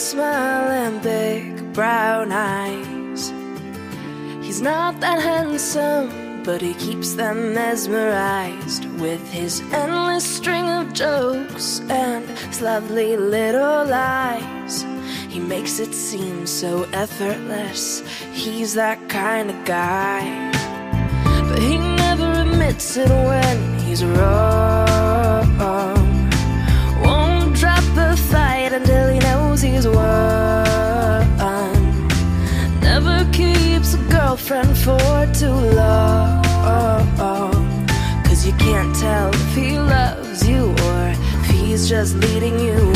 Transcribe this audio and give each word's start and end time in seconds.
smile 0.00 0.70
and 0.70 1.02
big 1.02 1.72
brown 1.72 2.30
eyes. 2.30 3.32
He's 4.40 4.62
not 4.62 5.00
that 5.00 5.20
handsome, 5.20 6.42
but 6.44 6.60
he 6.62 6.74
keeps 6.74 7.14
them 7.14 7.52
mesmerized 7.52 8.84
with 9.00 9.20
his 9.32 9.60
endless 9.72 10.24
string 10.24 10.68
of 10.68 10.92
jokes 10.92 11.80
and 11.90 12.24
his 12.26 12.60
lovely 12.60 13.16
little 13.16 13.84
lies. 13.86 14.84
He 15.28 15.40
makes 15.40 15.80
it 15.80 15.92
seem 15.92 16.46
so 16.46 16.84
effortless. 16.92 18.00
He's 18.32 18.74
that 18.74 19.08
kind 19.08 19.50
of 19.50 19.64
guy. 19.64 20.22
But 21.48 21.58
he 21.58 21.76
never 21.76 22.42
admits 22.42 22.96
it 22.96 23.08
when 23.08 23.78
he's 23.80 24.04
wrong. 24.04 24.47
Girlfriend 34.38 34.78
for 34.78 35.26
too 35.34 35.52
long. 35.74 36.42
Cause 38.24 38.46
you 38.46 38.52
can't 38.52 38.94
tell 38.96 39.30
if 39.34 39.54
he 39.54 39.78
loves 39.78 40.46
you 40.46 40.70
or 40.70 41.08
if 41.08 41.50
he's 41.50 41.88
just 41.88 42.14
leading 42.16 42.58
you 42.60 42.87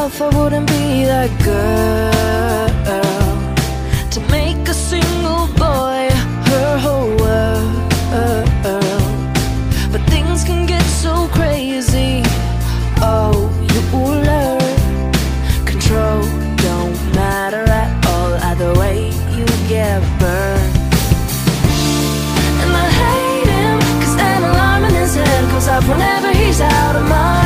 myself 0.00 0.32
I 0.32 0.38
wouldn't 0.38 0.66
be 0.66 1.04
that 1.04 1.30
girl 1.44 2.10
to 4.10 4.20
make 4.30 4.68
a 4.68 4.74
single 4.74 5.46
boy 5.58 6.08
her 6.50 6.78
whole 6.78 7.14
world. 7.22 7.74
But 9.92 10.02
things 10.08 10.44
can 10.44 10.66
get 10.66 10.82
so 10.82 11.28
crazy. 11.28 12.22
Oh, 13.02 13.50
you 13.72 13.80
learn 14.28 15.12
control 15.66 16.22
don't 16.66 16.96
matter 17.14 17.64
at 17.82 17.90
all. 18.06 18.32
Either 18.50 18.72
way, 18.80 19.08
you 19.36 19.46
get 19.68 20.00
burned. 20.18 20.76
And 22.62 22.72
I 22.84 22.88
hate 23.02 23.50
him, 23.58 23.78
cause 24.00 24.16
an 24.18 24.42
alarm 24.50 24.84
in 24.84 24.94
his 24.94 25.14
head 25.14 25.50
goes 25.50 25.68
off 25.68 25.86
whenever 25.88 26.32
he's 26.32 26.60
out 26.60 26.96
of 26.96 27.06
mind. 27.08 27.39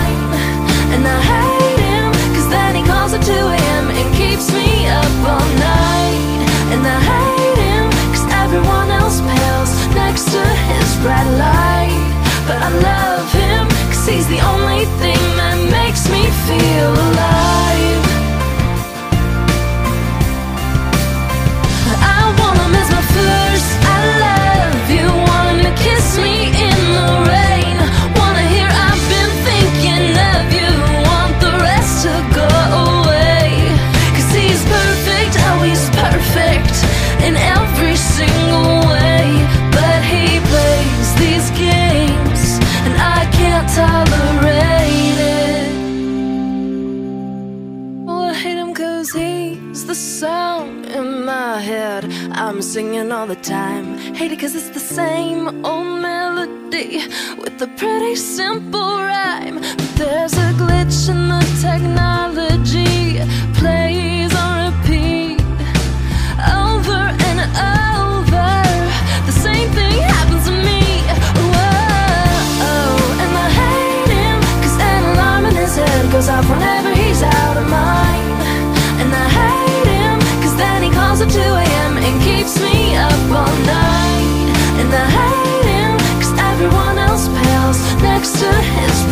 Cause 49.04 49.12
he's 49.12 49.84
the 49.84 49.94
song 49.94 50.84
in 50.87 51.25
my 51.25 51.60
head. 51.60 52.04
I'm 52.32 52.62
singing 52.62 53.12
all 53.12 53.26
the 53.26 53.37
time. 53.37 53.98
Hate 54.15 54.32
it 54.32 54.41
cause 54.41 54.54
it's 54.54 54.70
the 54.70 54.81
same 54.81 55.65
old 55.65 56.00
melody 56.00 57.03
With 57.38 57.60
a 57.60 57.69
pretty 57.76 58.16
simple 58.16 58.97
rhyme. 59.10 59.60
But 59.60 59.93
there's 59.97 60.32
a 60.32 60.53
glitch 60.60 61.10
in 61.10 61.28
the 61.28 61.43
technology 61.60 62.24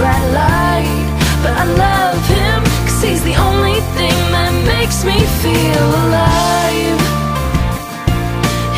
bright 0.02 0.28
light. 0.34 1.06
But 1.44 1.54
I 1.62 1.66
love 1.86 2.20
him 2.38 2.60
cause 2.86 3.02
he's 3.06 3.22
the 3.30 3.36
only 3.48 3.78
thing 3.96 4.18
that 4.34 4.52
makes 4.74 4.98
me 5.10 5.18
feel 5.42 5.86
alive. 6.02 7.00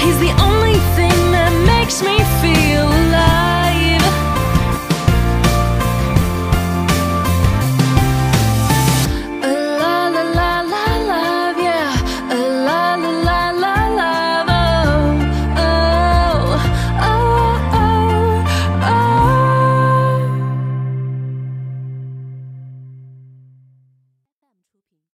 He's 0.03 0.19
the 0.27 0.35
only 0.49 0.77
thing 0.97 1.19
that 1.37 1.53
makes 1.73 1.97
me 2.09 2.17
feel 2.41 2.64